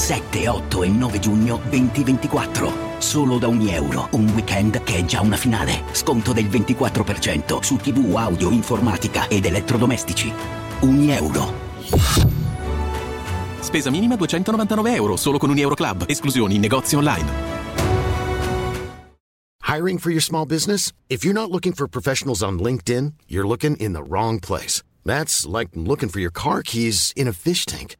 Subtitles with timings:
[0.00, 2.98] 7, 8 e 9 giugno 2024.
[2.98, 5.82] Solo da ogni euro, un weekend che è già una finale.
[5.92, 10.32] Sconto del 24% su TV, audio, informatica ed elettrodomestici.
[10.80, 11.52] Ogni euro.
[13.60, 16.04] Spesa minima 299 euro, solo con un Euro Club.
[16.08, 17.28] Esclusioni in negozi online.
[19.68, 20.92] Hiring for your small business?
[21.08, 24.82] If you're not looking for professionals on LinkedIn, you're looking in the wrong place.
[25.04, 27.96] That's like looking for your car keys in a fish tank.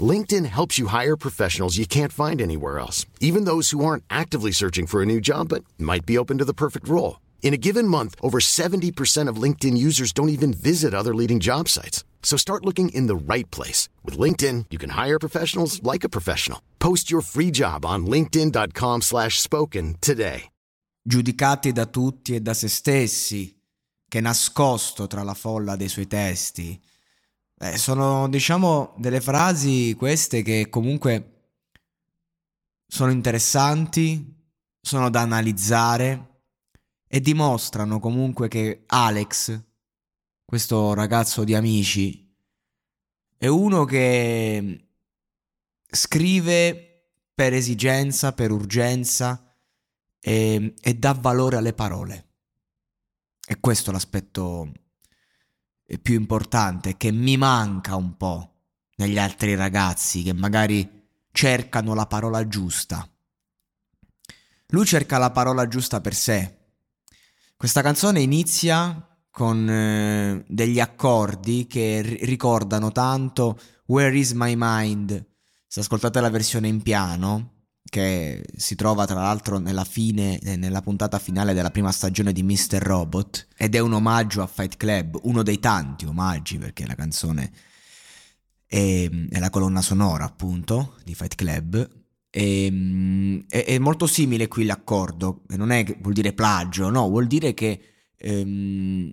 [0.00, 4.52] LinkedIn helps you hire professionals you can't find anywhere else, even those who aren't actively
[4.52, 7.20] searching for a new job but might be open to the perfect role.
[7.42, 11.68] In a given month, over 70% of LinkedIn users don't even visit other leading job
[11.68, 12.04] sites.
[12.22, 13.90] So start looking in the right place.
[14.02, 16.62] With LinkedIn, you can hire professionals like a professional.
[16.78, 20.48] Post your free job on linkedin.com slash spoken today.
[21.04, 23.52] Giudicati da tutti e da se stessi,
[24.08, 26.80] che nascosto tra la folla dei suoi testi.
[27.62, 31.50] Eh, sono, diciamo, delle frasi queste che comunque
[32.88, 36.40] sono interessanti, sono da analizzare
[37.06, 39.62] e dimostrano comunque che Alex,
[40.44, 42.34] questo ragazzo di amici,
[43.38, 44.88] è uno che
[45.88, 49.54] scrive per esigenza, per urgenza
[50.18, 52.30] e, e dà valore alle parole.
[53.46, 54.72] E questo è l'aspetto
[56.00, 58.52] più importante che mi manca un po'
[58.96, 63.08] negli altri ragazzi che magari cercano la parola giusta.
[64.68, 66.58] Lui cerca la parola giusta per sé.
[67.56, 75.26] Questa canzone inizia con eh, degli accordi che r- ricordano tanto Where is my mind?
[75.66, 77.51] Se ascoltate la versione in piano,
[77.92, 82.42] che si trova tra l'altro nella fine, eh, nella puntata finale della prima stagione di
[82.42, 82.78] Mr.
[82.78, 87.52] Robot, ed è un omaggio a Fight Club, uno dei tanti omaggi perché la canzone
[88.66, 91.90] è, è la colonna sonora appunto di Fight Club.
[92.30, 97.26] E, ehm, è, è, molto simile qui l'accordo, non è vuol dire plagio, no, vuol
[97.26, 97.78] dire che
[98.16, 99.12] ehm,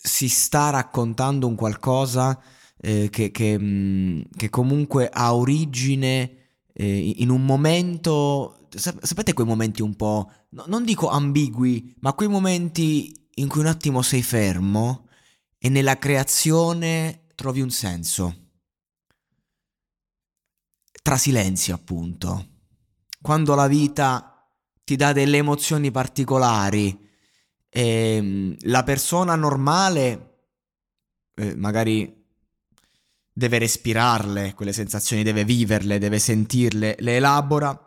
[0.00, 2.40] si sta raccontando un qualcosa
[2.80, 6.36] eh, che, che, che comunque ha origine
[6.72, 12.28] eh, in un momento, sapete quei momenti un po', no, non dico ambigui, ma quei
[12.28, 15.08] momenti in cui un attimo sei fermo
[15.58, 18.36] e nella creazione trovi un senso.
[21.02, 22.48] Tra silenzio, appunto.
[23.20, 24.48] Quando la vita
[24.84, 27.10] ti dà delle emozioni particolari
[27.68, 30.32] e ehm, la persona normale
[31.34, 32.21] eh, magari
[33.32, 37.78] deve respirarle, quelle sensazioni deve viverle, deve sentirle, le elabora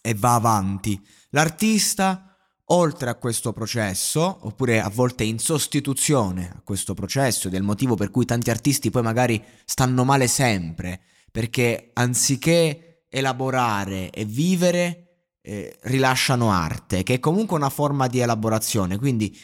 [0.00, 1.00] e va avanti.
[1.30, 7.56] L'artista, oltre a questo processo, oppure a volte in sostituzione a questo processo, ed è
[7.56, 11.00] il motivo per cui tanti artisti poi magari stanno male sempre,
[11.32, 15.00] perché anziché elaborare e vivere,
[15.40, 18.98] eh, rilasciano arte, che è comunque una forma di elaborazione.
[18.98, 19.36] Quindi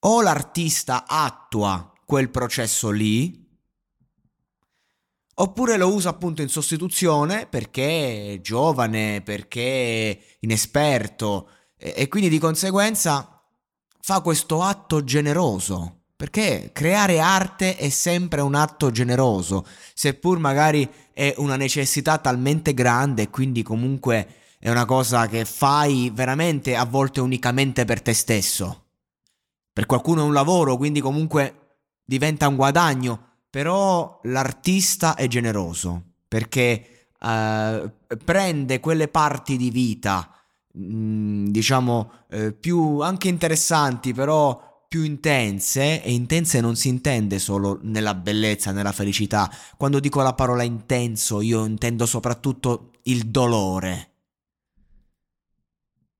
[0.00, 3.45] o l'artista attua quel processo lì,
[5.38, 12.30] Oppure lo usa appunto in sostituzione perché è giovane, perché è inesperto e, e quindi
[12.30, 13.42] di conseguenza
[14.00, 16.04] fa questo atto generoso.
[16.16, 23.22] Perché creare arte è sempre un atto generoso, seppur magari è una necessità talmente grande
[23.22, 24.26] e quindi comunque
[24.58, 28.84] è una cosa che fai veramente a volte unicamente per te stesso.
[29.70, 33.25] Per qualcuno è un lavoro, quindi comunque diventa un guadagno,
[33.56, 37.90] però l'artista è generoso perché eh,
[38.22, 40.30] prende quelle parti di vita,
[40.78, 47.78] mm, diciamo, eh, più anche interessanti, però più intense, e intense non si intende solo
[47.80, 49.50] nella bellezza, nella felicità.
[49.78, 54.10] Quando dico la parola intenso, io intendo soprattutto il dolore.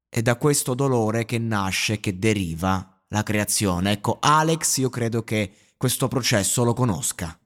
[0.09, 3.93] È da questo dolore che nasce, che deriva la creazione.
[3.93, 7.39] Ecco, Alex, io credo che questo processo lo conosca.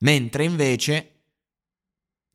[0.00, 1.12] Mentre invece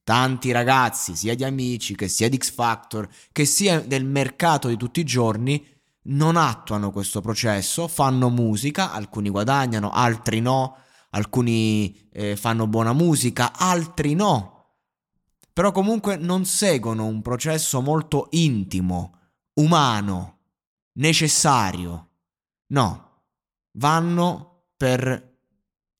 [0.03, 4.77] tanti ragazzi, sia di amici che sia di X Factor, che sia del mercato di
[4.77, 5.65] tutti i giorni,
[6.03, 10.77] non attuano questo processo, fanno musica, alcuni guadagnano, altri no,
[11.11, 14.57] alcuni eh, fanno buona musica, altri no.
[15.53, 19.19] Però comunque non seguono un processo molto intimo,
[19.55, 20.39] umano,
[20.93, 22.09] necessario.
[22.67, 23.25] No,
[23.73, 24.50] vanno
[24.81, 25.37] per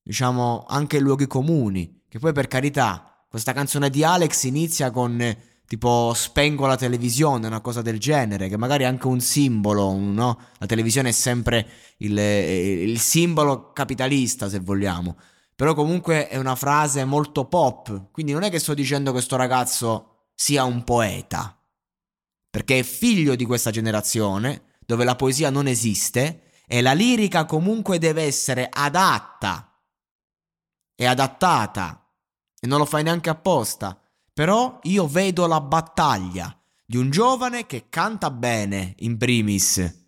[0.01, 2.01] diciamo, anche luoghi comuni.
[2.09, 5.37] Che poi per carità, questa canzone di Alex inizia con eh,
[5.67, 10.39] tipo spengo la televisione, una cosa del genere, che magari è anche un simbolo, no?
[10.57, 11.67] La televisione è sempre
[11.97, 15.15] il, eh, il simbolo capitalista, se vogliamo.
[15.55, 19.35] però comunque è una frase molto pop, quindi non è che sto dicendo che sto
[19.35, 21.55] ragazzo sia un poeta,
[22.49, 27.97] perché è figlio di questa generazione dove la poesia non esiste e la lirica comunque
[27.99, 29.79] deve essere adatta
[30.95, 32.07] e adattata
[32.59, 33.99] e non lo fai neanche apposta.
[34.33, 40.05] Però io vedo la battaglia di un giovane che canta bene, in primis,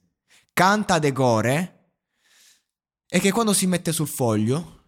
[0.53, 1.91] canta decore
[3.07, 4.81] e che quando si mette sul foglio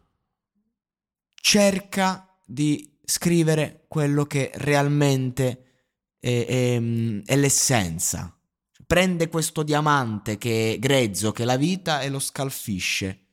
[1.34, 5.86] cerca di scrivere quello che realmente
[6.20, 8.35] è, è, è l'essenza.
[8.86, 13.26] Prende questo diamante che è grezzo, che è la vita, e lo scalfisce.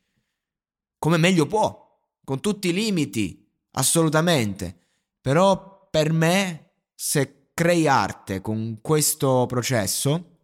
[0.98, 4.76] Come meglio può, con tutti i limiti, assolutamente.
[5.20, 10.38] Però per me, se crei arte con questo processo,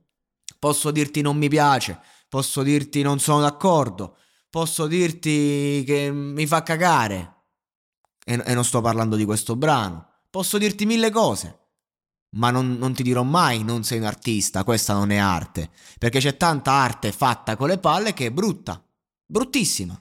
[0.58, 4.16] posso dirti non mi piace, posso dirti non sono d'accordo,
[4.50, 7.36] posso dirti che mi fa cagare.
[8.24, 10.06] E, e non sto parlando di questo brano.
[10.30, 11.67] Posso dirti mille cose.
[12.30, 15.70] Ma non, non, ti dirò mai non sei un artista, questa non è arte.
[15.98, 18.82] Perché c'è tanta arte fatta con le palle che è brutta.
[19.24, 20.00] Bruttissima.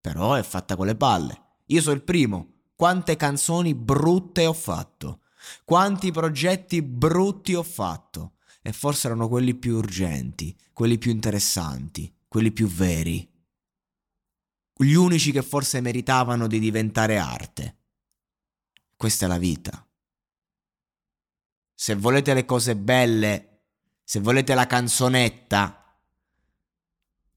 [0.00, 1.42] Però è fatta con le palle.
[1.66, 2.54] Io sono il primo.
[2.74, 5.20] Quante canzoni brutte ho fatto.
[5.64, 8.34] Quanti progetti brutti ho fatto.
[8.62, 13.28] E forse erano quelli più urgenti, quelli più interessanti, quelli più veri.
[14.80, 17.76] Gli unici che forse meritavano di diventare arte.
[18.96, 19.87] Questa è la vita.
[21.80, 23.66] Se volete le cose belle,
[24.02, 25.96] se volete la canzonetta,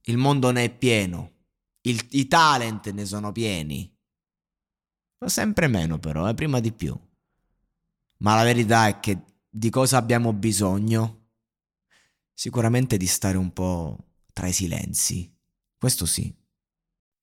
[0.06, 1.34] il mondo ne è pieno.
[1.82, 3.96] Il, I talent ne sono pieni.
[5.20, 7.00] Ma sempre meno però, eh, prima di più.
[8.18, 11.28] Ma la verità è che di cosa abbiamo bisogno?
[12.34, 15.32] Sicuramente di stare un po' tra i silenzi.
[15.78, 16.36] Questo sì.